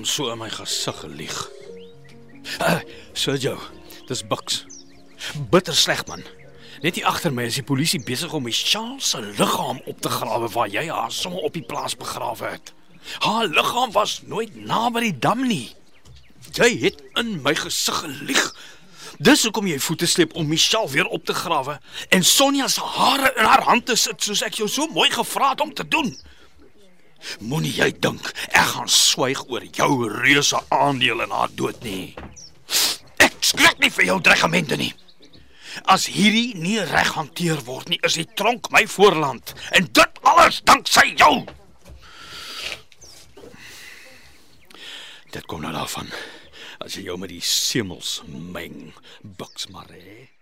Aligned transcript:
Man 0.00 0.06
so 0.08 0.30
in 0.32 0.38
my 0.38 0.48
gesig 0.48 1.02
lieg? 1.16 1.50
Uh, 2.60 2.80
Sergio, 3.12 3.58
dis 4.08 4.26
Bucks. 4.26 4.64
Bitter 5.50 5.74
sleg 5.76 6.06
man. 6.06 6.22
Net 6.80 6.96
hier 6.96 7.08
agter 7.10 7.32
my 7.32 7.44
is 7.44 7.58
die 7.58 7.66
polisie 7.66 8.00
besig 8.00 8.32
om 8.32 8.46
Michelle 8.48 8.96
se 9.04 9.20
liggaam 9.20 9.82
op 9.84 10.00
te 10.00 10.08
grawe 10.08 10.48
waar 10.54 10.70
jy 10.72 10.86
haar 10.88 11.12
sommer 11.12 11.44
op 11.44 11.52
die 11.52 11.66
plaas 11.66 11.98
begrawe 12.00 12.54
het. 12.54 12.72
Haar 13.26 13.50
liggaam 13.52 13.92
was 13.92 14.22
nooit 14.24 14.56
naby 14.56 15.04
die 15.10 15.18
dam 15.26 15.44
nie. 15.44 15.74
Jy 16.56 16.70
het 16.86 17.04
in 17.20 17.36
my 17.44 17.52
gesig 17.58 18.00
gelieg. 18.06 18.44
Dis 19.20 19.44
hoekom 19.44 19.68
jy 19.68 19.76
voete 19.84 20.08
sleep 20.08 20.32
om 20.32 20.48
Michelle 20.48 20.88
weer 20.88 21.12
op 21.12 21.28
te 21.28 21.36
grawe 21.36 21.76
en 22.08 22.24
Sonja 22.24 22.70
se 22.72 22.80
hare 22.96 23.34
in 23.36 23.44
haar 23.44 23.66
hand 23.68 23.90
te 23.90 24.00
sit 24.00 24.24
soos 24.24 24.46
ek 24.48 24.62
jou 24.62 24.68
so 24.68 24.88
mooi 24.96 25.10
gevra 25.12 25.52
het 25.52 25.60
om 25.60 25.76
te 25.76 25.84
doen. 25.84 26.14
Moenie 27.40 27.72
jy 27.76 27.90
dink 28.02 28.32
ek 28.50 28.72
gaan 28.74 28.90
swyg 28.90 29.42
oor 29.48 29.64
jou 29.76 30.08
reuse 30.08 30.60
aandeel 30.74 31.24
in 31.26 31.34
haar 31.34 31.52
dood 31.56 31.82
nie. 31.84 32.16
Ek 33.20 33.36
skrik 33.44 33.80
nie 33.82 33.92
vir 33.92 34.10
jou 34.12 34.18
dreigemente 34.24 34.78
nie. 34.80 34.92
As 35.84 36.08
hierdie 36.10 36.56
nie 36.58 36.80
reg 36.82 37.12
hanteer 37.14 37.62
word 37.66 37.92
nie, 37.92 38.00
is 38.06 38.18
die 38.18 38.26
tronk 38.36 38.70
my 38.74 38.84
voorland 38.90 39.54
en 39.76 39.86
dit 39.86 40.20
alles 40.26 40.60
danksy 40.66 41.12
jou. 41.14 41.44
Dit 45.30 45.46
kom 45.46 45.62
nou 45.62 45.72
daarvan 45.74 46.10
as 46.80 46.96
jy 46.96 47.06
jou 47.10 47.16
met 47.20 47.30
die 47.30 47.44
semels 47.44 48.20
meng, 48.26 48.94
buks 49.22 49.68
maar 49.70 49.90
hè. 49.92 50.39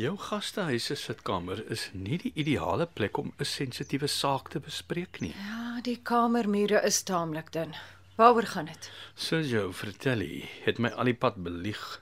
Jou 0.00 0.14
gastehuis 0.16 0.86
se 0.88 0.94
sitkamer 0.96 1.58
is 1.70 1.90
nie 1.92 2.16
die 2.16 2.30
ideale 2.40 2.86
plek 2.86 3.18
om 3.18 3.32
'n 3.38 3.44
sensitiewe 3.44 4.06
saak 4.08 4.48
te 4.48 4.60
bespreek 4.60 5.20
nie. 5.20 5.34
Ja, 5.36 5.80
die 5.80 6.00
kamermure 6.02 6.80
is 6.82 7.02
taamlik 7.02 7.52
dun. 7.52 7.74
Waaroor 8.16 8.46
gaan 8.46 8.64
dit? 8.64 8.90
Sergio 9.14 9.72
Fratelli 9.72 10.48
het 10.64 10.78
my 10.78 10.88
al 10.88 11.04
die 11.04 11.14
pad 11.14 11.36
belieg. 11.36 12.00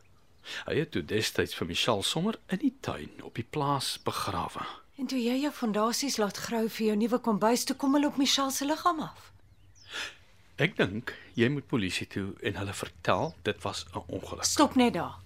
Hy 0.66 0.74
het 0.74 0.90
toe 0.90 1.04
destyds 1.04 1.54
vir 1.54 1.66
Michelle 1.66 2.02
sommer 2.02 2.38
in 2.48 2.58
die 2.58 2.74
tuin 2.80 3.10
op 3.22 3.34
die 3.34 3.46
plaas 3.50 3.98
begrawe. 4.04 4.66
En 4.96 5.06
toe 5.06 5.18
jy 5.18 5.40
jou 5.40 5.52
fondasies 5.52 6.16
laat 6.16 6.36
grou 6.36 6.68
vir 6.68 6.86
jou 6.86 6.96
nuwe 6.96 7.18
kombuis, 7.18 7.64
toe 7.64 7.76
kom 7.76 7.94
hulle 7.94 8.06
op 8.06 8.16
Michelle 8.16 8.50
se 8.50 8.64
liggaam 8.64 9.00
af. 9.00 9.32
Ek 10.56 10.76
dink 10.76 11.14
jy 11.34 11.48
moet 11.48 11.66
polisie 11.66 12.06
toe 12.06 12.34
en 12.42 12.54
hulle 12.54 12.72
vertel 12.72 13.34
dit 13.42 13.62
was 13.62 13.86
'n 13.94 14.02
ongeluk. 14.06 14.44
Stop 14.44 14.74
net 14.74 14.92
daar. 14.92 15.18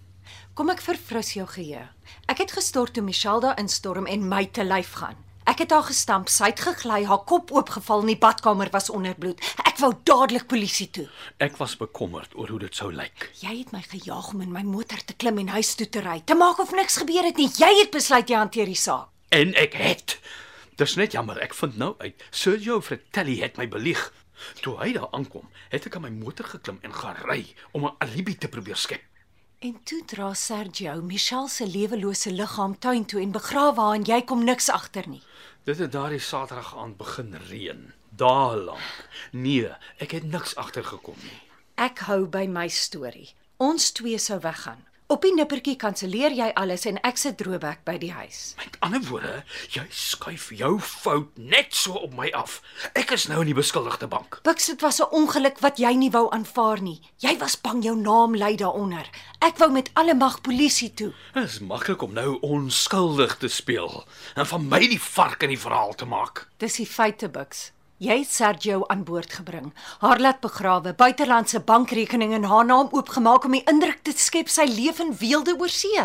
Kom 0.55 0.71
ek 0.71 0.81
verfris 0.81 1.35
jou 1.35 1.47
geheue. 1.47 1.89
Ek 2.27 2.39
het 2.39 2.53
gestort 2.53 2.95
toe 2.95 3.03
Michelle 3.03 3.41
daar 3.41 3.59
instorm 3.59 4.07
en 4.07 4.29
my 4.29 4.47
te 4.47 4.65
lyf 4.65 4.93
gaan. 5.01 5.17
Ek 5.45 5.59
het 5.61 5.75
haar 5.77 5.85
gestamp, 5.85 6.31
sy 6.33 6.49
het 6.55 6.61
gegly, 6.65 7.03
haar 7.05 7.21
kop 7.29 7.51
oopgeval 7.53 8.01
en 8.01 8.09
die 8.15 8.21
badkamer 8.21 8.71
was 8.73 8.89
onder 8.89 9.13
bloed. 9.15 9.43
Ek 9.69 9.77
wou 9.83 9.91
dadelik 10.09 10.47
polisie 10.49 10.89
toe. 10.89 11.05
Ek 11.37 11.59
was 11.61 11.77
bekommerd 11.77 12.33
oor 12.39 12.49
hoe 12.49 12.63
dit 12.63 12.75
sou 12.75 12.89
lyk. 12.95 13.29
Jy 13.43 13.59
het 13.59 13.75
my 13.77 13.83
gejaag 13.85 14.33
om 14.33 14.41
in 14.41 14.55
my 14.55 14.63
motor 14.65 15.05
te 15.05 15.17
klim 15.21 15.43
en 15.43 15.53
huis 15.53 15.75
toe 15.77 15.89
te 15.93 16.01
ry. 16.01 16.23
Te 16.25 16.35
maak 16.39 16.63
of 16.65 16.73
niks 16.73 16.97
gebeur 17.03 17.29
het 17.29 17.37
nie. 17.37 17.51
Jy 17.61 17.71
het 17.83 17.93
besluit 17.93 18.33
jy 18.33 18.41
hanteer 18.41 18.73
die 18.73 18.81
saak. 18.81 19.13
En 19.37 19.53
ek 19.61 19.77
het. 19.77 20.17
Dis 20.81 20.97
net 20.97 21.13
jammer, 21.13 21.39
ek 21.45 21.55
vind 21.55 21.77
nou 21.77 21.93
uit. 22.01 22.25
Sergio 22.31 22.81
Fratelli 22.81 23.41
het 23.43 23.61
my 23.61 23.69
belieg. 23.69 24.01
Toe 24.65 24.79
hy 24.81 24.95
daar 24.97 25.13
aankom, 25.13 25.45
het 25.71 25.87
ek 25.87 25.99
aan 25.99 26.09
my 26.09 26.15
motor 26.15 26.49
geklim 26.57 26.81
en 26.83 26.95
gery 26.95 27.45
om 27.73 27.85
'n 27.85 27.97
alibi 28.01 28.35
te 28.35 28.49
probeer 28.49 28.77
skep. 28.77 29.05
En 29.65 29.83
toe 29.83 30.05
dra 30.05 30.35
Sergio 30.35 31.03
Michelle 31.03 31.49
se 31.49 31.67
lewelose 31.67 32.31
liggaam 32.33 32.79
tuin 32.79 33.05
toe 33.05 33.21
en 33.21 33.31
begrawe 33.33 33.81
haar 33.81 33.95
en 33.97 34.03
jy 34.05 34.19
kom 34.29 34.43
niks 34.45 34.67
agter 34.69 35.07
nie. 35.09 35.23
Dit 35.65 35.79
het 35.81 35.93
daardie 35.95 36.21
Saterdag 36.21 36.75
aand 36.77 36.99
begin 37.01 37.33
reën. 37.49 37.81
Dae 38.13 38.59
lank. 38.61 39.09
Nee, 39.33 39.71
ek 40.05 40.13
het 40.19 40.27
niks 40.29 40.53
agtergekom 40.61 41.17
nie. 41.23 41.41
Ek 41.81 42.05
hou 42.11 42.27
by 42.29 42.45
my 42.45 42.67
storie. 42.69 43.31
Ons 43.57 43.89
twee 43.97 44.21
sou 44.21 44.37
weggaan. 44.45 44.85
Op 45.15 45.23
die 45.23 45.31
nippertjie 45.31 45.77
kanselleer 45.79 46.33
jy 46.35 46.49
alles 46.59 46.89
en 46.91 46.97
ek 47.07 47.21
sit 47.23 47.37
droëbek 47.39 47.85
by 47.87 47.93
die 48.03 48.11
huis. 48.11 48.39
Met 48.59 48.75
ander 48.83 49.03
woorde, 49.07 49.35
jy 49.71 49.85
skuif 49.95 50.49
jou 50.59 50.73
fout 50.83 51.37
net 51.39 51.77
so 51.79 52.01
op 52.03 52.17
my 52.19 52.33
af. 52.35 52.57
Ek 52.99 53.13
is 53.15 53.29
nou 53.31 53.39
in 53.45 53.53
die 53.53 53.55
beskuldigde 53.55 54.09
bank. 54.11 54.41
Bux, 54.43 54.67
dit 54.73 54.83
was 54.83 54.99
'n 54.99 55.15
ongeluk 55.15 55.61
wat 55.63 55.79
jy 55.79 55.93
nie 55.95 56.11
wou 56.11 56.27
aanvaar 56.35 56.83
nie. 56.83 56.99
Jy 57.23 57.39
was 57.39 57.55
bang 57.55 57.85
jou 57.85 57.95
naam 57.95 58.35
lê 58.35 58.57
daaronder. 58.57 59.07
Ek 59.39 59.57
wou 59.59 59.71
met 59.71 59.91
alle 59.95 60.15
mag 60.15 60.41
polisie 60.41 60.95
toe. 60.95 61.13
Dit 61.35 61.45
is 61.45 61.61
maklik 61.61 62.03
om 62.03 62.13
nou 62.13 62.39
onskuldig 62.41 63.37
te 63.37 63.49
speel 63.49 64.05
en 64.35 64.47
van 64.47 64.69
my 64.69 64.81
die 64.81 65.01
vark 65.01 65.43
in 65.43 65.49
die 65.49 65.65
verhaal 65.67 65.95
te 65.95 66.05
maak. 66.05 66.49
Dis 66.59 66.77
die 66.77 66.87
feite, 66.87 67.29
Bux. 67.29 67.71
Jy 68.05 68.19
het 68.21 68.29
Sergio 68.29 68.83
aan 68.93 69.05
boord 69.09 69.33
gebring, 69.33 69.71
haar 70.03 70.21
laat 70.21 70.43
begrawe, 70.45 70.93
buitelandse 70.93 71.63
bankrekening 71.65 72.35
in 72.37 72.45
haar 72.51 72.67
naam 72.69 72.91
oopgemaak 72.93 73.47
om 73.49 73.55
die 73.57 73.63
indruk 73.71 74.03
te 74.05 74.13
skep 74.13 74.51
sy 74.53 74.67
leef 74.69 74.99
in 75.01 75.15
weelde 75.17 75.55
oor 75.57 75.73
see. 75.73 76.03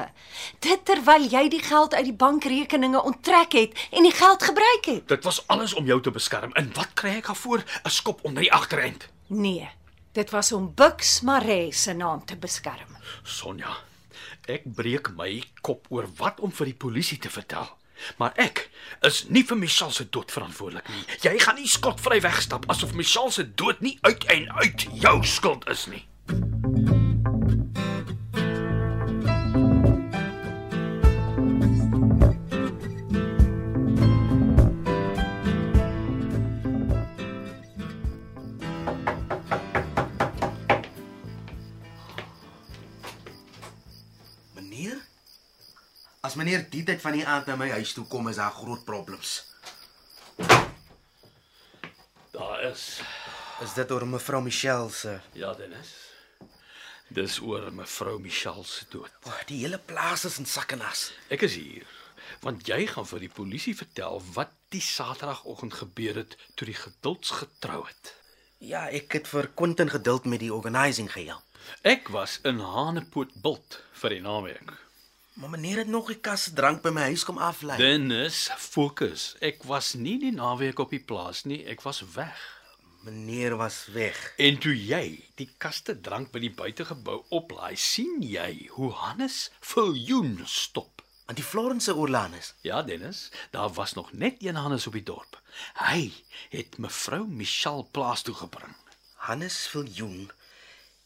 Dit 0.63 0.85
terwyl 0.87 1.25
jy 1.27 1.41
die 1.51 1.59
geld 1.65 1.97
uit 1.97 2.05
die 2.07 2.15
bankrekeninge 2.21 3.01
onttrek 3.03 3.57
het 3.57 3.81
en 3.91 4.07
die 4.07 4.15
geld 4.15 4.45
gebruik 4.47 4.87
het. 4.87 5.09
Dit 5.11 5.27
was 5.27 5.41
alles 5.51 5.73
om 5.75 5.89
jou 5.89 5.99
te 5.99 6.13
beskerm. 6.15 6.53
En 6.55 6.71
wat 6.77 6.95
kry 6.95 7.17
ek 7.17 7.27
daarvoor? 7.33 7.65
'n 7.83 7.89
Skop 7.89 8.23
onder 8.23 8.47
die 8.47 8.53
agterend. 8.53 9.09
Nee, 9.27 9.67
dit 10.13 10.29
was 10.29 10.51
om 10.51 10.71
Bux 10.75 11.21
Maree 11.21 11.73
se 11.73 11.93
naam 11.93 12.25
te 12.25 12.37
beskerm. 12.37 12.95
Sonja, 13.23 13.75
ek 14.47 14.63
breek 14.63 15.11
my 15.17 15.43
kop 15.61 15.85
oor 15.89 16.07
wat 16.15 16.39
om 16.39 16.51
vir 16.51 16.65
die 16.65 16.79
polisie 16.79 17.19
te 17.19 17.29
vertel. 17.29 17.78
Maar 18.17 18.31
ek 18.35 18.69
is 19.01 19.25
nie 19.29 19.43
vir 19.47 19.57
Michelle 19.57 19.93
se 19.95 20.07
dood 20.09 20.31
verantwoordelik 20.31 20.89
nie. 20.89 21.03
Jy 21.23 21.35
gaan 21.43 21.59
nie 21.59 21.69
skotvry 21.69 22.21
wegstap 22.21 22.67
asof 22.71 22.93
Michelle 22.93 23.31
se 23.31 23.47
dood 23.53 23.81
nie 23.81 23.97
uit 24.01 24.23
en 24.31 24.49
uit 24.61 24.87
jou 25.01 25.17
skuld 25.25 25.69
is 25.69 25.87
nie. 25.91 26.05
Meneer? 44.55 45.08
As 46.29 46.35
meneer 46.37 46.61
die 46.69 46.83
tyd 46.85 46.99
van 47.01 47.15
die 47.17 47.23
aand 47.25 47.47
na 47.49 47.55
my 47.57 47.71
huis 47.73 47.89
toe 47.97 48.03
kom, 48.05 48.27
is 48.29 48.37
daar 48.37 48.53
groot 48.53 48.83
problems. 48.85 49.29
Daar 52.35 52.59
is 52.67 52.99
Is 53.65 53.73
dit 53.73 53.91
oor 53.91 54.05
mevrou 54.07 54.41
Michelle 54.45 54.91
se? 54.93 55.15
ja, 55.33 55.53
Dennis. 55.57 55.89
Dis 57.07 57.39
oor 57.41 57.71
mevrou 57.73 58.19
Michelle 58.21 58.63
se 58.63 58.85
dood. 58.93 59.09
Oh, 59.25 59.39
die 59.49 59.57
hele 59.63 59.79
plaas 59.79 60.25
is 60.29 60.37
in 60.37 60.45
sak 60.45 60.75
en 60.77 60.83
as. 60.85 61.07
Ek 61.33 61.41
is 61.47 61.55
hier 61.57 61.87
want 62.45 62.67
jy 62.69 62.85
gaan 62.91 63.07
vir 63.09 63.23
die 63.23 63.31
polisie 63.33 63.73
vertel 63.75 64.21
wat 64.35 64.51
die 64.69 64.83
Saterdagoggend 64.85 65.73
gebeur 65.79 66.19
het 66.21 66.35
toe 66.53 66.67
die 66.69 66.77
gedulds 66.77 67.31
getrou 67.39 67.79
het. 67.87 68.11
Ja, 68.61 68.83
ek 68.85 69.17
het 69.17 69.31
vir 69.33 69.49
Quentin 69.57 69.89
geduld 69.89 70.29
met 70.29 70.43
die 70.45 70.53
organising 70.53 71.09
gehelp. 71.09 71.41
Ek 71.81 72.13
was 72.13 72.37
in 72.45 72.61
Hanepoort 72.61 73.33
bult 73.41 73.79
vir 74.03 74.13
die 74.13 74.21
naweek. 74.21 74.75
Maar 75.39 75.49
meneer 75.49 75.77
het 75.77 75.87
nog 75.87 76.09
'n 76.11 76.19
kas 76.21 76.49
drank 76.53 76.81
by 76.81 76.89
my 76.89 77.01
huis 77.01 77.23
kom 77.23 77.37
aflei. 77.37 77.77
Dennis, 77.77 78.49
fokus. 78.57 79.35
Ek 79.39 79.63
was 79.63 79.93
nie 79.93 80.19
die 80.19 80.31
naweek 80.31 80.79
op 80.79 80.89
die 80.89 81.03
plaas 81.03 81.43
nie, 81.43 81.65
ek 81.65 81.81
was 81.81 82.03
weg. 82.13 82.61
Meneer 83.01 83.55
was 83.55 83.85
weg. 83.85 84.33
En 84.37 84.57
toe 84.57 84.85
jy 84.85 85.23
die 85.35 85.49
kaste 85.57 86.01
drank 86.01 86.31
by 86.31 86.39
die 86.39 86.51
buitegebou 86.51 87.23
oplaai, 87.29 87.75
sien 87.75 88.17
jy 88.21 88.67
hoe 88.69 88.91
Hannes 88.91 89.51
Viljoen 89.59 90.41
stop. 90.45 91.01
Aan 91.25 91.35
die 91.35 91.43
Florence 91.43 91.95
Orlanus. 91.95 92.53
Ja, 92.61 92.83
Dennis, 92.83 93.31
daar 93.51 93.69
was 93.69 93.93
nog 93.93 94.11
net 94.13 94.35
een 94.39 94.55
Hannes 94.55 94.87
op 94.87 94.93
die 94.93 95.03
dorp. 95.03 95.41
Hy 95.73 96.11
het 96.49 96.77
mevrou 96.77 97.27
Michelle 97.27 97.85
plaas 97.91 98.21
toe 98.21 98.35
gebring. 98.35 98.75
Hannes 99.13 99.67
Viljoen 99.67 100.31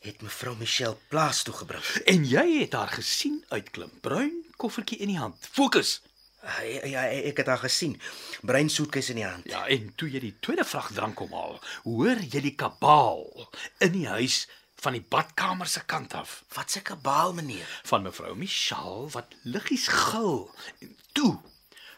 het 0.04 0.22
mevrou 0.22 0.56
Michelle 0.60 0.98
plaas 1.08 1.44
toe 1.44 1.54
gebring. 1.54 1.84
En 2.12 2.26
jy 2.28 2.44
het 2.60 2.74
haar 2.76 2.92
gesien 2.92 3.44
uitklim, 3.48 3.92
bruin 4.02 4.34
koffertjie 4.60 4.98
in 5.00 5.14
die 5.14 5.20
hand. 5.20 5.48
Fokus. 5.52 6.02
Ja, 6.44 6.86
ja, 6.92 7.04
ek 7.24 7.38
het 7.40 7.48
haar 7.48 7.62
gesien. 7.62 7.96
Bruin 8.44 8.70
soetkies 8.70 9.10
in 9.14 9.22
die 9.22 9.26
hand. 9.28 9.48
Ja, 9.48 9.64
en 9.72 9.94
toe 9.96 10.10
jy 10.12 10.20
die 10.20 10.34
tweede 10.44 10.66
vrag 10.68 10.92
drank 10.92 11.16
kom 11.22 11.32
haal, 11.32 11.56
hoor 11.86 12.20
jy 12.20 12.42
die 12.50 12.56
kabaal 12.60 13.24
in 13.80 13.96
die 13.96 14.08
huis 14.12 14.44
van 14.84 14.98
die 14.98 15.06
badkamer 15.16 15.70
se 15.72 15.86
kant 15.88 16.14
af 16.20 16.44
Wat 16.54 16.76
'n 16.76 16.82
kabaal, 16.82 17.34
meneer. 17.34 17.82
van 17.84 18.04
mevrou 18.04 18.36
Michelle 18.36 19.08
wat 19.16 19.36
liggies 19.44 19.88
gil. 19.88 20.52
En 20.80 20.98
toe 21.14 21.40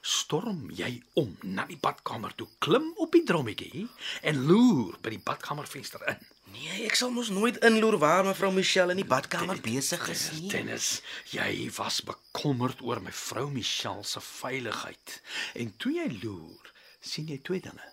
storm 0.01 0.69
jy 0.69 1.01
om 1.13 1.37
na 1.41 1.65
die 1.65 1.79
badkamer 1.81 2.35
toe, 2.35 2.47
klim 2.59 2.93
op 2.95 3.11
die 3.11 3.23
drommetjie 3.23 3.87
en 4.21 4.45
loer 4.45 4.97
by 5.01 5.09
die 5.09 5.21
badkamervenster 5.23 6.07
in. 6.07 6.17
Nee, 6.55 6.85
ek 6.87 6.95
sal 6.99 7.11
mos 7.11 7.29
nooit 7.33 7.57
inloer 7.67 7.97
waar 7.99 8.23
mevrou 8.27 8.51
Michelle 8.55 8.95
in 8.95 9.01
die 9.01 9.07
badkamer 9.07 9.59
besig 9.63 10.05
is 10.11 10.29
nie. 10.37 10.49
Dennis, 10.53 11.01
jy 11.33 11.67
was 11.75 11.99
bekommerd 12.07 12.81
oor 12.85 13.01
my 13.03 13.11
vrou 13.11 13.49
Michelle 13.51 14.05
se 14.07 14.21
veiligheid. 14.23 15.19
En 15.61 15.73
toe 15.81 15.91
jy 15.97 16.07
loer, 16.23 16.71
sien 17.03 17.27
jy 17.31 17.41
twee 17.43 17.63
dinge. 17.63 17.91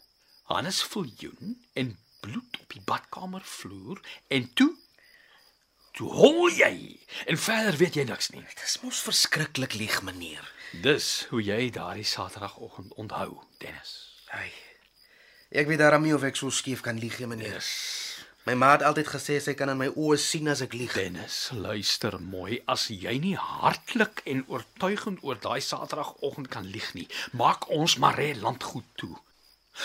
Hannes 0.52 0.82
Viljoen 0.92 1.56
en 1.78 1.96
bloed 2.22 2.58
op 2.62 2.74
die 2.76 2.84
badkamervloer 2.86 4.00
en 4.28 4.48
toe 4.54 4.70
toe 5.92 6.08
hol 6.08 6.48
jy. 6.56 6.98
En 7.28 7.36
verder 7.36 7.76
weet 7.80 7.98
jy 8.00 8.04
niks 8.08 8.30
nie. 8.32 8.42
Dit 8.48 8.62
is 8.64 8.78
mos 8.84 9.02
verskriklik 9.04 9.76
lieg, 9.76 9.98
meneer. 10.06 10.46
Dis 10.84 11.26
hoe 11.30 11.42
jy 11.44 11.66
daardie 11.74 12.06
Saterdagoggend 12.08 12.94
onthou, 13.00 13.42
Dennis. 13.60 13.92
Hy. 14.32 14.46
Ek 15.52 15.68
weet 15.68 15.82
daarom 15.82 16.06
nie 16.06 16.14
of 16.16 16.24
ek 16.24 16.38
so 16.40 16.48
skief 16.48 16.80
kan 16.80 16.96
lieg, 16.96 17.18
nie, 17.20 17.28
meneer. 17.34 17.58
Yes. 17.60 18.11
My 18.42 18.56
ma 18.58 18.72
het 18.72 18.82
altyd 18.82 19.06
gesê 19.06 19.36
sy 19.38 19.52
kan 19.54 19.70
in 19.70 19.78
my 19.78 19.86
oë 19.94 20.16
sien 20.18 20.50
as 20.50 20.64
ek 20.64 20.72
lieg. 20.74 20.96
Dennis, 20.98 21.36
luister 21.54 22.16
mooi, 22.18 22.56
as 22.66 22.88
jy 22.90 23.12
nie 23.22 23.36
hartlik 23.38 24.18
en 24.26 24.40
oortuigend 24.50 25.22
oor 25.22 25.38
daai 25.44 25.60
Saterdagoggend 25.62 26.50
kan 26.50 26.66
lieg 26.66 26.88
nie, 26.98 27.06
maak 27.38 27.68
ons 27.70 28.00
Maree 28.02 28.34
landgoed 28.34 28.88
toe. 28.98 29.14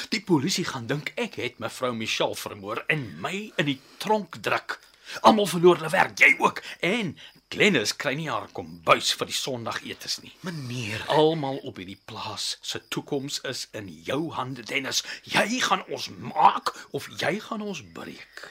Die 0.10 0.24
polisie 0.26 0.66
gaan 0.66 0.90
dink 0.90 1.12
ek 1.22 1.38
het 1.38 1.62
mevrou 1.62 1.92
Michelle 2.00 2.34
vermoor 2.34 2.82
en 2.90 3.06
my 3.22 3.36
in 3.62 3.70
die 3.70 3.78
tronk 4.02 4.42
druk. 4.42 4.80
Almal 5.22 5.54
verloor 5.54 5.78
hulle 5.78 5.94
werk, 5.94 6.18
jy 6.18 6.34
ook. 6.42 6.64
En 6.82 7.14
Glennis 7.48 7.94
kry 7.96 8.12
nie 8.20 8.28
haar 8.28 8.50
kombuis 8.52 9.14
vir 9.16 9.30
die 9.30 9.36
Sondagetes 9.36 10.18
nie. 10.20 10.34
Meneer, 10.44 11.06
Almal 11.14 11.62
op 11.70 11.80
hierdie 11.80 12.00
plaas 12.10 12.58
se 12.60 12.82
toekoms 12.92 13.40
is 13.48 13.62
in 13.72 13.88
jou 14.10 14.34
hande, 14.36 14.66
Dennis. 14.68 15.00
Jy 15.24 15.62
gaan 15.64 15.86
ons 15.88 16.10
maak 16.20 16.74
of 16.92 17.08
jy 17.22 17.38
gaan 17.46 17.64
ons 17.64 17.86
breek. 17.96 18.50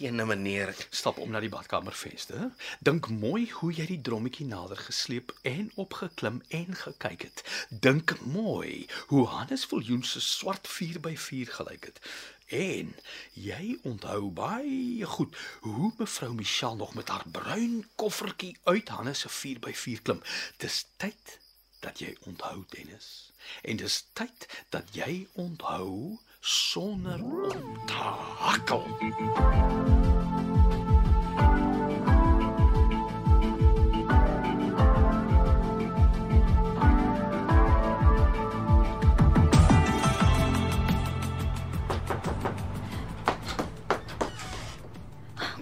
Ene 0.00 0.24
meneer. 0.24 0.74
Stap 0.90 1.18
om 1.18 1.30
na 1.30 1.40
die 1.40 1.50
badkamervenster. 1.52 2.50
Dink 2.84 3.08
mooi 3.10 3.48
hoe 3.50 3.72
jy 3.74 3.86
die 3.90 4.00
drommetjie 4.08 4.46
nader 4.46 4.80
gesleep 4.88 5.34
en 5.42 5.70
opgeklim 5.74 6.42
en 6.48 6.78
gekyk 6.82 7.26
het. 7.26 7.42
Dink 7.68 8.14
mooi 8.20 8.86
hoe 9.12 9.26
Hannes 9.26 9.64
Viljoen 9.70 10.04
se 10.04 10.20
swart 10.20 10.68
4x4 10.68 11.54
gelyk 11.58 11.90
het. 11.90 12.00
En 12.48 12.94
jy 13.32 13.78
onthou 13.82 14.30
baie 14.32 15.04
goed 15.16 15.36
hoe 15.66 15.92
mevrou 15.98 16.32
Michelle 16.34 16.76
nog 16.76 16.94
met 16.94 17.08
haar 17.08 17.26
bruin 17.32 17.82
koffertjie 17.94 18.56
uit 18.64 18.88
Hannes 18.88 19.26
se 19.26 19.28
4x4 19.28 20.02
klim. 20.02 20.22
Dis 20.56 20.86
tyd 20.96 21.38
dat 21.80 21.98
jy 21.98 22.16
onthou 22.30 22.64
Dennis. 22.68 23.32
En 23.62 23.76
dis 23.76 24.04
tyd 24.12 24.48
dat 24.68 24.94
jy 24.94 25.26
onthou 25.32 26.18
sonder 26.40 27.22
om 27.22 27.86
te 27.86 27.92
hakkel. 28.38 28.86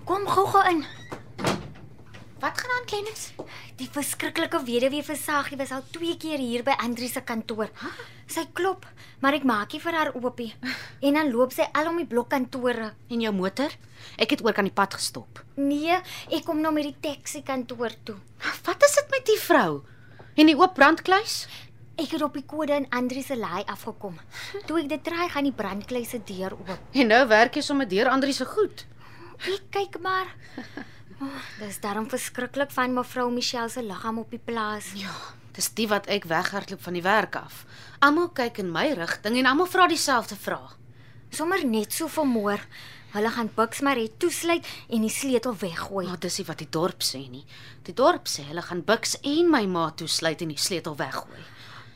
Kom 0.04 0.28
gou-gou 0.28 0.68
in. 0.68 0.95
Klennis? 2.86 3.32
Die 3.80 3.88
verskriklike 3.90 4.60
weduwee 4.62 5.02
Versagie 5.02 5.58
was 5.58 5.72
al 5.74 5.82
twee 5.90 6.14
keer 6.22 6.38
hier 6.38 6.62
by 6.66 6.76
Andri 6.84 7.08
se 7.10 7.20
kantoor. 7.26 7.72
Sy 8.30 8.44
klop, 8.54 8.86
maar 9.22 9.34
ek 9.34 9.46
maak 9.48 9.74
nie 9.74 9.80
vir 9.82 9.98
haar 9.98 10.12
oopie. 10.14 10.52
En 11.02 11.18
dan 11.18 11.32
loop 11.34 11.54
sy 11.54 11.66
al 11.74 11.90
om 11.90 11.98
die 11.98 12.06
blokkantore. 12.06 12.92
En 13.10 13.24
jou 13.26 13.32
motor? 13.34 13.74
Ek 14.22 14.36
het 14.36 14.44
oor 14.46 14.54
kan 14.54 14.68
die 14.68 14.74
pad 14.74 14.94
gestop. 14.94 15.42
Nee, 15.58 15.98
ek 16.30 16.46
kom 16.46 16.62
nou 16.62 16.72
met 16.76 16.86
die 16.86 16.96
taxi 17.08 17.42
kantoor 17.46 17.98
toe. 18.06 18.16
Wat 18.66 18.86
is 18.86 18.96
dit 19.00 19.14
met 19.14 19.26
die 19.34 19.40
vrou? 19.42 19.82
En 20.36 20.46
die 20.46 20.58
oop 20.58 20.78
brandkluis? 20.78 21.46
Ek 21.96 22.12
het 22.12 22.22
op 22.22 22.34
die 22.36 22.44
kode 22.46 22.76
in 22.76 22.90
Andri 22.94 23.22
se 23.24 23.34
laai 23.40 23.64
afgekom. 23.72 24.18
Toe 24.68 24.82
ek 24.82 24.90
dit 24.94 25.06
draai, 25.06 25.30
gaan 25.32 25.48
die 25.48 25.54
brandkluis 25.56 26.12
se 26.14 26.20
deur 26.28 26.54
oop. 26.58 26.76
En 26.92 27.08
nou 27.10 27.22
werk 27.30 27.56
jy 27.56 27.64
sommer 27.66 27.88
deur 27.88 28.12
Andri 28.12 28.36
se 28.36 28.46
goed. 28.46 28.84
Ek 29.42 29.72
kyk 29.74 29.98
maar. 30.04 30.30
Oh, 31.20 31.42
dis 31.58 31.78
daarom 31.80 32.08
verskriklik 32.12 32.70
van 32.70 32.92
mevrou 32.92 33.30
Michelle 33.32 33.68
se 33.72 33.82
liggaam 33.82 34.18
op 34.18 34.30
die 34.30 34.42
plaas. 34.42 34.90
Ja, 35.00 35.14
dis 35.56 35.70
die 35.72 35.88
wat 35.88 36.10
ek 36.12 36.28
weghardloop 36.28 36.82
van 36.84 36.98
die 36.98 37.04
werk 37.04 37.38
af. 37.40 37.64
Almal 38.04 38.28
kyk 38.36 38.60
in 38.60 38.72
my 38.72 38.90
rigting 38.98 39.38
en 39.40 39.48
almal 39.48 39.70
vra 39.70 39.86
dieselfde 39.88 40.36
vraag. 40.36 40.76
Sommer 41.32 41.64
net 41.64 41.92
so 41.92 42.08
vermoor. 42.08 42.60
Hulle 43.16 43.30
gaan 43.32 43.48
Bucks 43.54 43.80
maar 43.80 43.96
net 43.96 44.18
toesluit 44.20 44.66
en 44.92 45.00
die 45.06 45.12
sleutel 45.12 45.56
weggooi. 45.56 46.04
Maar 46.06 46.20
dis 46.20 46.36
nie 46.38 46.46
wat 46.50 46.60
die 46.60 46.68
dorp 46.70 47.00
sê 47.00 47.22
nie. 47.32 47.46
Die 47.88 47.94
dorp 47.96 48.28
sê 48.28 48.44
hulle 48.50 48.64
gaan 48.66 48.84
Bux 48.84 49.16
en 49.22 49.48
my 49.50 49.64
ma 49.66 49.88
toesluit 49.96 50.44
en 50.44 50.52
die 50.52 50.60
sleutel 50.60 50.98
weggooi. 51.00 51.44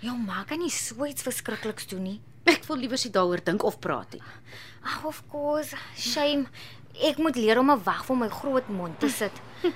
Jou 0.00 0.16
ma 0.16 0.46
kan 0.48 0.62
nie 0.64 0.72
so 0.72 1.04
iets 1.04 1.26
verskrikliks 1.28 1.90
doen 1.92 2.06
nie. 2.08 2.20
Ek 2.50 2.64
wil 2.66 2.80
liewer 2.82 3.00
nie 3.04 3.12
daaroor 3.14 3.42
dink 3.44 3.64
of 3.64 3.78
praat 3.78 4.12
nie. 4.16 4.22
Ag, 4.82 5.04
of 5.04 5.22
course, 5.30 5.76
shame. 5.96 6.46
Ek 7.00 7.18
moet 7.22 7.36
leer 7.36 7.58
om 7.58 7.70
'n 7.70 7.82
wag 7.84 8.04
vir 8.04 8.16
my 8.16 8.28
groot 8.28 8.68
mond 8.68 8.98
te 9.00 9.08
sit. 9.08 9.32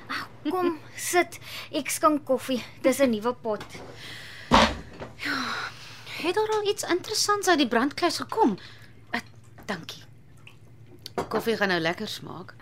Ag, 0.09 0.29
kom, 0.51 0.79
sit. 0.97 1.39
Ek 1.71 1.91
skink 1.91 2.25
koffie. 2.25 2.63
Dis 2.83 3.01
'n 3.01 3.11
nuwe 3.11 3.35
pot. 3.35 3.65
Het 6.25 6.35
daar 6.35 6.53
al 6.57 6.69
iets 6.69 6.83
interessants 6.83 7.49
uit 7.49 7.59
die 7.59 7.69
brandkluis 7.69 8.19
gekom? 8.19 8.59
Uh, 9.13 9.21
dankie. 9.67 10.03
Koffie 11.29 11.57
gaan 11.57 11.69
nou 11.69 11.81
lekker 11.81 12.09
smaak. 12.09 12.55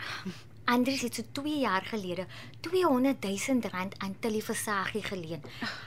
Andries 0.64 1.02
het 1.02 1.14
so 1.14 1.22
2 1.32 1.58
jaar 1.58 1.82
gelede 1.82 2.26
200 2.60 3.22
000 3.22 3.60
rand 3.72 3.94
aan 3.98 4.16
Tilly 4.20 4.42
Versagie 4.42 5.02
geleen. 5.02 5.42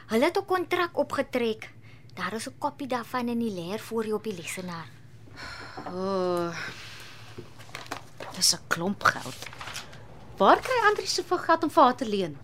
Hulle 0.07 0.25
het 0.25 0.37
'n 0.37 0.45
kontrak 0.45 0.97
opgetrek. 0.97 1.69
Daar 2.15 2.33
is 2.33 2.47
'n 2.47 2.57
kopie 2.57 2.87
daarvan 2.87 3.27
in 3.27 3.39
die 3.39 3.51
leer 3.51 3.79
voor 3.79 4.03
jou 4.03 4.15
op 4.15 4.23
die 4.23 4.35
lesenaar. 4.35 4.89
O. 5.87 5.91
Oh, 5.91 6.55
dis 8.35 8.53
'n 8.53 8.67
klomp 8.67 9.03
geld. 9.03 9.39
Waar 10.37 10.59
kry 10.59 10.79
Andri 10.89 11.07
soveel 11.07 11.37
geld 11.37 11.63
om 11.63 11.71
vir 11.71 11.83
haar 11.83 11.95
te 11.95 12.09
leen? 12.09 12.37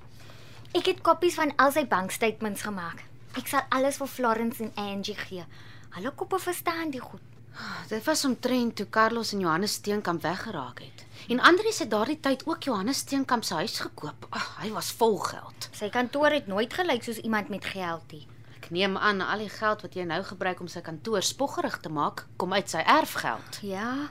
Ek 0.72 0.86
het 0.86 1.02
kopies 1.02 1.36
van 1.36 1.54
al 1.56 1.72
sy 1.72 1.86
bankstatements 1.88 2.62
gemaak. 2.62 3.04
Ek 3.36 3.48
sal 3.48 3.62
alles 3.70 3.98
vir 3.98 4.08
Florence 4.08 4.64
en 4.64 4.72
Angie 4.76 5.16
gee. 5.16 5.46
Hulle 5.90 6.12
koppe 6.12 6.40
verstaan 6.40 6.92
die 6.92 7.00
goed. 7.00 7.22
Dit 7.90 8.04
was 8.04 8.26
omtrent 8.26 8.76
toe 8.76 8.90
Carlos 8.90 9.34
en 9.34 9.40
Johannes 9.40 9.74
Steenkamp 9.74 10.22
weggeraak 10.22 10.80
het. 10.80 11.06
En 11.28 11.40
Andri 11.40 11.74
het 11.80 11.92
daardie 11.92 12.20
tyd 12.20 12.46
ook 12.48 12.64
Johannes 12.64 12.98
Steenkamp 12.98 13.44
se 13.44 13.54
huis 13.54 13.80
gekoop. 13.80 14.28
Ag, 14.30 14.58
hy 14.62 14.72
was 14.72 14.92
vol 14.92 15.18
geld. 15.18 15.70
Sy 15.72 15.90
kantoor 15.90 16.32
het 16.32 16.48
nooit 16.48 16.74
gelyk 16.74 17.04
soos 17.04 17.18
iemand 17.18 17.50
met 17.50 17.66
geld 17.66 18.12
nie. 18.12 18.28
Neem 18.72 18.98
aan 18.98 19.20
al 19.22 19.42
die 19.44 19.50
geld 19.52 19.82
wat 19.84 19.96
jy 20.00 20.06
nou 20.08 20.22
gebruik 20.24 20.62
om 20.64 20.68
sy 20.72 20.80
kantoor 20.80 21.26
spoggerig 21.28 21.74
te 21.84 21.90
maak, 21.92 22.22
kom 22.40 22.54
uit 22.56 22.70
sy 22.72 22.80
erfgeld. 22.88 23.58
Ja. 23.68 24.08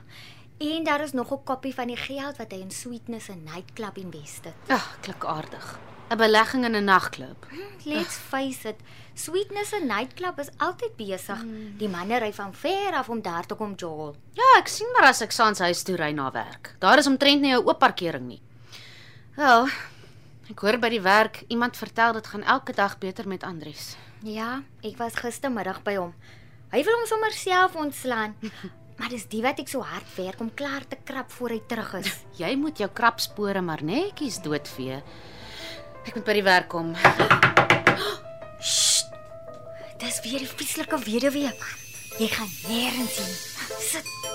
En 0.60 0.84
daar 0.84 1.00
is 1.00 1.14
nog 1.16 1.32
'n 1.32 1.44
kopie 1.44 1.74
van 1.74 1.86
die 1.86 1.96
geld 1.96 2.36
wat 2.36 2.52
hy 2.52 2.58
in 2.60 2.70
Sweetness 2.70 3.28
en 3.28 3.42
Nightclub 3.44 3.96
invested. 3.96 4.52
Ag, 4.68 4.98
klik 5.00 5.24
aardig. 5.24 5.78
'n 6.10 6.16
Belegging 6.16 6.64
in 6.64 6.76
'n 6.76 6.84
nagklub. 6.84 7.46
Let's 7.84 8.16
face 8.16 8.68
it, 8.68 8.76
Sweetness 9.14 9.72
en 9.72 9.86
Nightclub 9.86 10.38
is 10.38 10.50
altyd 10.56 10.96
besig. 10.96 11.38
Die 11.78 11.88
manne 11.88 12.18
ry 12.18 12.32
van 12.32 12.54
ver 12.54 12.92
af 12.92 13.08
om 13.08 13.22
daar 13.22 13.46
te 13.46 13.54
kom 13.54 13.72
jol. 13.76 14.16
Ja, 14.32 14.58
ek 14.58 14.68
sien 14.68 14.88
maar 14.92 15.08
as 15.08 15.20
ek 15.20 15.32
saans 15.32 15.58
huis 15.58 15.82
toe 15.82 15.96
ry 15.96 16.10
na 16.10 16.30
werk. 16.30 16.74
Daar 16.78 16.98
is 16.98 17.06
omtrent 17.06 17.40
nie 17.40 17.54
'n 17.54 17.64
oop 17.66 17.78
parkering 17.78 18.26
nie. 18.26 18.42
Wel, 19.36 19.68
ek 20.50 20.60
hoor 20.60 20.78
by 20.78 20.88
die 20.88 21.00
werk 21.00 21.44
iemand 21.48 21.76
vertel 21.76 22.12
dit 22.12 22.26
gaan 22.26 22.42
elke 22.42 22.72
dag 22.72 22.98
beter 22.98 23.28
met 23.28 23.42
Andries. 23.42 23.96
Ja, 24.26 24.60
ek 24.84 24.98
was 25.00 25.16
gistermiddag 25.16 25.80
by 25.84 25.94
hom. 25.96 26.12
Hy 26.74 26.82
wil 26.84 26.98
hom 26.98 27.06
sommer 27.08 27.32
self 27.32 27.76
ontslaan. 27.80 28.36
maar 29.00 29.08
dis 29.08 29.24
die 29.32 29.40
wat 29.40 29.62
ek 29.62 29.70
so 29.72 29.80
hard 29.80 30.08
werk 30.18 30.42
om 30.44 30.50
klaar 30.52 30.84
te 30.84 30.98
krap 31.08 31.32
voor 31.32 31.56
hy 31.56 31.60
terug 31.70 31.94
is. 32.02 32.10
Jy 32.42 32.52
moet 32.60 32.82
jou 32.82 32.90
krapspore 32.92 33.64
maar 33.64 33.80
netjies 33.80 34.42
doodvee. 34.44 35.00
Ek 36.04 36.12
moet 36.16 36.26
by 36.26 36.36
die 36.36 36.44
werk 36.44 36.68
kom. 36.72 36.92
Weer 40.20 40.42
die 40.44 40.48
vieslike 40.48 40.98
weduwee. 41.00 41.48
Jy 42.20 42.28
gaan 42.34 42.52
nêrens 42.68 43.16
sien. 43.16 43.32
Sit. 43.80 44.29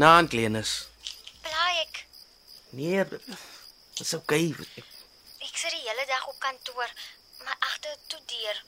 Naan 0.00 0.28
Klenus. 0.32 0.88
Blaai 1.44 1.80
ek. 1.82 1.98
Nee, 2.72 3.02
dis 3.98 4.12
okay. 4.16 4.46
Ek 5.44 5.58
sit 5.60 5.74
die 5.74 5.82
hele 5.82 6.06
dag 6.08 6.22
op 6.30 6.38
kantoor, 6.40 6.92
maar 7.44 7.58
agter 7.68 7.98
toe 8.08 8.20
deur. 8.30 8.62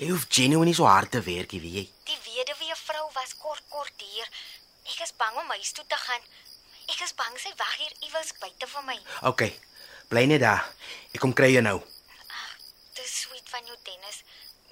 Jy 0.00 0.08
hoef 0.08 0.24
genuine 0.32 0.70
nie 0.70 0.76
so 0.78 0.86
hard 0.88 1.12
te 1.12 1.20
werk, 1.26 1.52
weet 1.52 1.76
jy. 1.76 1.82
Die 2.08 2.16
weduwee 2.24 2.76
vrou 2.80 3.10
was 3.18 3.34
kort 3.42 3.66
kort 3.74 4.06
hier. 4.06 4.30
Ek 4.88 5.02
is 5.04 5.12
bang 5.20 5.36
om 5.42 5.52
huis 5.52 5.74
toe 5.76 5.84
te 5.84 5.98
gaan. 6.06 6.24
Ek 6.86 7.02
is 7.04 7.12
bang 7.18 7.36
sy 7.42 7.52
wag 7.60 7.74
hier 7.82 7.92
iewers 8.08 8.32
buite 8.40 8.70
vir 8.72 8.86
my. 8.88 8.96
Okay. 9.34 9.50
Bly 10.08 10.24
net 10.32 10.40
daar. 10.46 10.64
Ek 11.12 11.20
kom 11.20 11.36
kry 11.36 11.50
jou 11.52 11.64
nou. 11.66 11.76
Dis 12.96 13.18
sweet 13.26 13.52
van 13.52 13.68
jou 13.68 13.76
Dennis. 13.84 14.24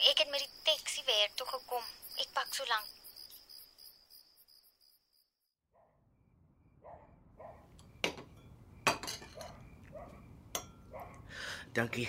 Ek 0.09 0.25
het 0.25 0.33
met 0.33 0.41
die 0.41 0.73
taxi 0.73 1.05
werk 1.05 1.37
toe 1.37 1.51
gekom. 1.53 1.85
Ek 2.17 2.33
pak 2.33 2.49
so 2.57 2.65
lank. 2.73 2.89
Dankie. 11.73 12.09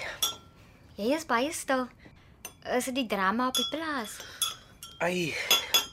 Jy 0.98 1.12
is 1.14 1.26
baie 1.30 1.52
stil. 1.54 1.88
Is 2.78 2.88
dit 2.90 2.96
die 2.96 3.08
drama 3.10 3.48
op 3.52 3.58
die 3.58 3.68
plaas? 3.70 4.18
Ai, 5.02 5.34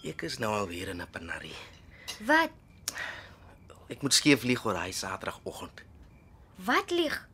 ek 0.09 0.25
is 0.29 0.39
nou 0.41 0.53
al 0.57 0.69
weer 0.69 0.89
in 0.89 1.01
'n 1.03 1.11
penarie. 1.11 1.57
Wat? 2.25 2.51
Ek 3.89 4.03
moet 4.03 4.15
skeef 4.15 4.43
lieg 4.43 4.65
oor 4.65 4.77
hy 4.77 4.91
Saterdagoggend. 4.93 5.83
Wat 6.57 6.91
lieg? 6.91 7.29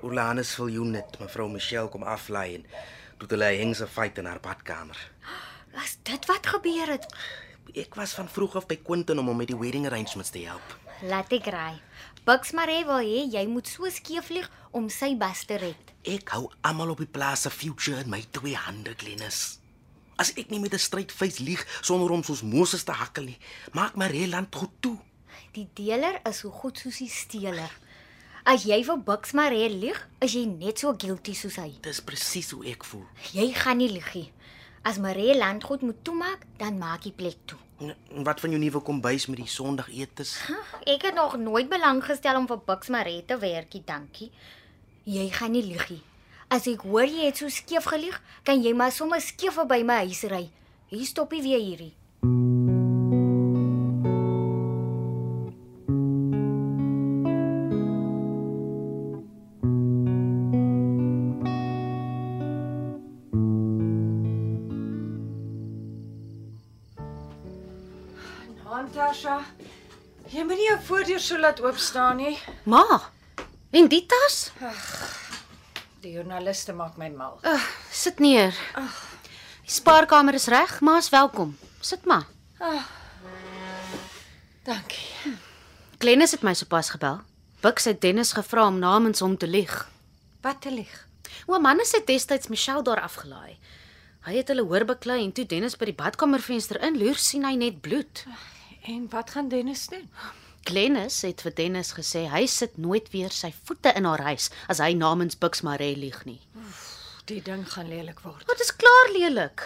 Olanus 0.00 0.56
wil 0.56 0.68
jou 0.68 0.84
net 0.84 1.18
mevrou 1.18 1.48
Michelle 1.48 1.88
kom 1.88 2.02
aflaai 2.02 2.54
en 2.54 2.64
toe 3.18 3.28
hulle 3.28 3.50
'n 3.52 3.58
hengse 3.58 3.86
fight 3.86 4.18
in 4.18 4.26
haar 4.26 4.40
badkamer. 4.40 4.96
Was 5.72 5.98
dit 6.02 6.26
wat 6.26 6.46
gebeur 6.46 6.86
het? 6.86 7.06
Ek 7.74 7.94
was 7.94 8.12
van 8.14 8.28
vroeg 8.28 8.56
af 8.56 8.66
by 8.66 8.76
Quentin 8.76 9.18
om 9.18 9.26
hom 9.26 9.36
met 9.36 9.48
die 9.48 9.58
wedding 9.58 9.86
arrangements 9.86 10.30
te 10.30 10.38
help. 10.38 10.87
Laat 11.06 11.30
ek 11.30 11.46
ry. 11.54 11.76
Bucks 12.26 12.50
Maree 12.58 12.82
wil 12.82 13.04
hê 13.06 13.20
jy 13.30 13.44
moet 13.46 13.68
so 13.70 13.86
skeef 13.94 14.32
vlieg 14.32 14.48
om 14.74 14.88
sy 14.90 15.12
bas 15.20 15.44
te 15.46 15.54
red. 15.62 15.92
Ek 16.02 16.32
hou 16.34 16.48
almal 16.66 16.90
op 16.96 17.02
die 17.04 17.06
plaas 17.06 17.44
se 17.46 17.52
future 17.54 18.02
in 18.02 18.10
my 18.10 18.18
twee 18.34 18.58
hande, 18.58 18.96
Glenis. 18.98 19.60
As 20.18 20.32
ek 20.34 20.50
nie 20.50 20.58
met 20.58 20.74
'n 20.74 20.82
strydfees 20.82 21.38
lieg 21.38 21.62
sonder 21.82 22.10
om 22.10 22.24
soos 22.24 22.42
Moses 22.42 22.82
te 22.82 22.92
hakkel 22.92 23.24
nie, 23.30 23.38
maak 23.72 23.94
my 23.96 24.06
reland 24.06 24.54
goed 24.54 24.74
toe. 24.80 24.98
Die 25.52 25.68
deler 25.74 26.20
is 26.26 26.38
so 26.38 26.50
goed 26.50 26.78
soos 26.78 26.98
die 26.98 27.08
steeler. 27.08 27.70
As 28.44 28.64
jy 28.64 28.82
vir 28.82 28.98
Bucks 28.98 29.32
Maree 29.32 29.68
lieg, 29.68 30.08
is 30.20 30.32
jy 30.32 30.46
net 30.46 30.78
so 30.78 30.94
guilty 30.94 31.34
soos 31.34 31.56
hy. 31.56 31.78
Dis 31.80 32.00
presies 32.00 32.50
hoe 32.50 32.66
ek 32.66 32.84
voel. 32.84 33.06
Jy 33.32 33.52
gaan 33.54 33.78
nie 33.78 33.88
lieg 33.88 34.14
nie. 34.14 34.32
As 34.82 34.98
Maree 34.98 35.38
landgoed 35.38 35.82
moet 35.82 36.04
toemaak, 36.04 36.44
dan 36.58 36.78
maak 36.78 37.04
jy 37.04 37.12
plek 37.12 37.36
toe. 37.46 37.58
En 37.78 38.24
wat 38.26 38.40
van 38.40 38.50
jou 38.50 38.60
nuwe 38.62 38.80
kombuis 38.82 39.26
met 39.26 39.38
die 39.38 39.48
Sondagetes? 39.48 40.34
Ek 40.82 41.02
het 41.06 41.14
nog 41.14 41.36
nooit 41.38 41.68
belang 41.70 42.02
gestel 42.04 42.36
om 42.36 42.46
vir 42.50 42.58
Bucks 42.66 42.90
Maree 42.90 43.24
te 43.24 43.38
werkie, 43.38 43.82
dankie. 43.86 44.30
Jy 45.06 45.28
gaan 45.30 45.54
nie 45.54 45.62
lieg 45.62 45.86
nie. 45.90 46.02
As 46.48 46.66
ek 46.66 46.82
hoor 46.88 47.06
jy 47.06 47.28
het 47.28 47.38
so 47.38 47.52
skeef 47.52 47.86
gelieg, 47.92 48.18
kan 48.42 48.62
jy 48.64 48.74
maar 48.74 48.92
sommer 48.92 49.22
skeef 49.22 49.60
by 49.68 49.82
my 49.86 50.02
huis 50.08 50.24
ry. 50.32 50.48
Hier 50.90 51.06
stop 51.06 51.36
jy 51.36 51.42
weer 51.44 51.62
hierdie. 51.62 52.67
Voordeur 71.08 71.24
so 71.24 71.40
laat 71.40 71.60
oop 71.64 71.78
staan 71.80 72.16
nie. 72.20 72.36
Ma. 72.68 72.84
En 73.70 73.86
die 73.88 74.04
tas? 74.06 74.50
Die 76.02 76.12
joernaliste 76.12 76.74
maak 76.76 76.98
my 77.00 77.08
mal. 77.08 77.38
Uh, 77.42 77.62
sit 77.90 78.18
neer. 78.20 78.52
Die 79.64 79.72
spaarkamer 79.72 80.36
is 80.36 80.48
reg, 80.52 80.80
ma's 80.84 81.08
welkom. 81.08 81.56
Sit 81.80 82.04
maar. 82.04 82.26
Dankie. 84.68 85.32
Glennis 85.98 86.34
het 86.36 86.44
my 86.44 86.52
sopas 86.54 86.90
gebel. 86.92 87.22
Bux 87.64 87.88
het 87.88 88.00
Dennis 88.00 88.34
gevra 88.36 88.66
om 88.68 88.78
namens 88.78 89.24
hom 89.24 89.36
te 89.36 89.48
lieg. 89.48 89.88
Wat 90.44 90.60
te 90.60 90.70
lieg. 90.70 90.92
Oom 91.46 91.64
Mannes 91.64 91.92
het 91.96 92.06
destyds 92.06 92.48
Michelle 92.52 92.84
daar 92.84 93.00
afgelaai. 93.00 93.56
Hy 94.28 94.36
het 94.36 94.52
hulle 94.52 94.66
hoor 94.68 94.84
beklei 94.84 95.22
en 95.24 95.32
toe 95.32 95.46
Dennis 95.48 95.78
by 95.80 95.88
die 95.88 95.96
badkamervenster 95.96 96.82
inloer, 96.84 97.16
sien 97.16 97.48
hy 97.48 97.54
net 97.56 97.80
bloed. 97.80 98.26
En 98.84 99.08
wat 99.08 99.32
gaan 99.32 99.48
Dennis 99.48 99.86
doen? 99.88 100.04
Glennis 100.68 101.22
het 101.24 101.40
vir 101.40 101.54
Dennis 101.56 101.94
gesê 101.96 102.26
hy 102.28 102.42
sit 102.50 102.76
nooit 102.76 103.06
weer 103.14 103.32
sy 103.32 103.48
voete 103.64 103.94
in 103.96 104.04
haar 104.04 104.20
huis 104.26 104.50
as 104.68 104.82
hy 104.84 104.92
namens 104.92 105.38
Bux 105.40 105.62
Maree 105.64 105.96
lieg 105.96 106.18
nie. 106.28 106.40
Die 107.30 107.40
ding 107.44 107.64
gaan 107.72 107.88
lelik 107.88 108.20
word. 108.24 108.44
Wat 108.48 108.60
is 108.60 108.74
klaar 108.76 109.12
lelik. 109.14 109.64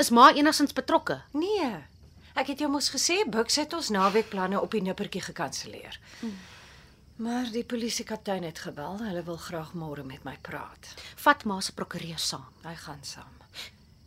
Is 0.00 0.08
ma 0.10 0.30
enigstens 0.32 0.72
betrokke? 0.76 1.18
Nee. 1.36 1.68
Ek 2.36 2.48
het 2.52 2.64
jou 2.64 2.70
mos 2.72 2.88
gesê 2.92 3.22
Bux 3.28 3.60
het 3.60 3.76
ons 3.76 3.92
naweekplanne 3.92 4.60
op 4.60 4.72
die 4.72 4.82
nippertjie 4.84 5.24
gekanselleer. 5.28 6.00
Maar 7.16 7.48
die 7.52 7.64
polisiekaptein 7.64 8.44
het 8.44 8.58
gebel. 8.64 8.98
Hulle 9.04 9.22
wil 9.24 9.40
graag 9.40 9.72
môre 9.76 10.04
met 10.04 10.24
my 10.24 10.36
praat. 10.44 10.92
Vat 11.24 11.44
ma 11.48 11.60
se 11.60 11.72
prokureur 11.76 12.20
saam. 12.20 12.44
Hy 12.64 12.74
gaan 12.88 13.04
saam. 13.04 13.32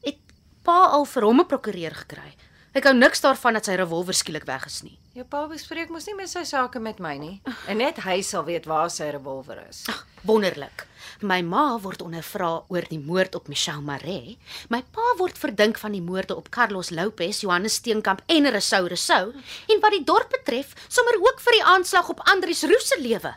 Het 0.05 0.17
pa 0.65 0.83
al 0.93 1.05
vir 1.05 1.25
hom 1.25 1.41
'n 1.41 1.49
prokureur 1.49 1.95
gekry? 2.05 2.33
Ek 2.77 2.85
hou 2.85 2.93
niks 2.93 3.23
daarvan 3.23 3.55
dat 3.57 3.65
sy 3.65 3.75
revolver 3.79 4.13
skielik 4.13 4.45
weg 4.45 4.67
is 4.69 4.83
nie. 4.85 4.93
Jou 5.17 5.23
pa 5.25 5.47
bespreek 5.49 5.89
mos 5.89 6.05
nie 6.05 6.13
met 6.13 6.29
sy 6.29 6.43
sake 6.45 6.77
met 6.79 6.99
my 7.01 7.15
nie. 7.17 7.39
En 7.67 7.81
net 7.81 8.03
hy 8.05 8.19
sal 8.21 8.45
weet 8.45 8.67
waar 8.69 8.91
sy 8.93 9.07
revolver 9.15 9.57
is. 9.65 9.81
Ag, 9.89 10.03
wonderlik. 10.29 10.85
My 11.25 11.39
ma 11.41 11.63
word 11.81 12.03
ondervra 12.05 12.51
oor 12.69 12.85
die 12.91 13.01
moord 13.01 13.33
op 13.39 13.49
Michelle 13.49 13.81
Maree. 13.81 14.37
My 14.69 14.83
pa 14.85 15.15
word 15.17 15.41
verdink 15.41 15.81
van 15.81 15.97
die 15.97 16.03
moorde 16.05 16.37
op 16.37 16.51
Carlos 16.53 16.93
Lopez, 16.93 17.41
Johannes 17.41 17.81
Steenkamp 17.81 18.21
en 18.29 18.51
Rousseau 18.53 18.85
Rousseau 18.85 19.33
en 19.33 19.81
wat 19.81 19.97
die 19.97 20.05
dorp 20.05 20.29
betref, 20.37 20.75
sommer 20.87 21.17
ook 21.17 21.41
vir 21.41 21.57
die 21.57 21.65
aanslag 21.73 22.13
op 22.13 22.21
Andrius 22.29 22.63
Roos 22.69 22.93
se 22.93 23.01
lewe. 23.01 23.33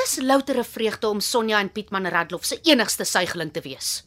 Dis 0.00 0.18
loutere 0.22 0.64
vreugde 0.64 1.08
om 1.08 1.20
Sonja 1.20 1.60
en 1.60 1.70
Pietman 1.70 2.10
Radloff 2.10 2.46
se 2.46 2.58
enigste 2.66 3.04
suigeling 3.04 3.52
te 3.54 3.62
wees. 3.62 4.00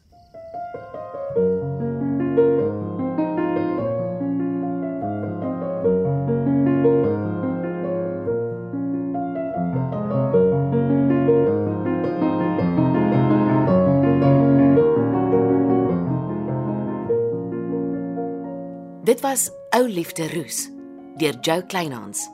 Liefde 20.03 20.27
Roos 20.35 20.69
deur 21.15 21.35
Jo 21.41 21.61
Kleinhans. 21.67 22.27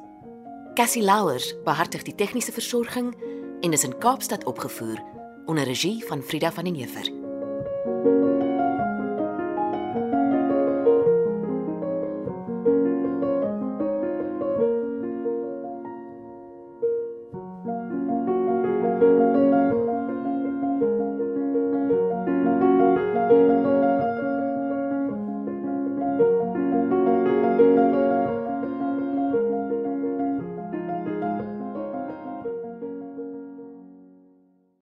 Cassie 0.73 1.03
Louwers 1.03 1.51
behartig 1.65 2.01
die 2.07 2.15
tegniese 2.17 2.49
versorging 2.51 3.11
en 3.61 3.75
is 3.77 3.83
in 3.85 3.93
Kaapstad 4.01 4.47
opgevoer 4.49 4.97
onder 5.45 5.69
regie 5.69 6.01
van 6.07 6.23
Frida 6.25 6.51
van 6.51 6.63
den 6.63 6.75
Heever. 6.75 7.05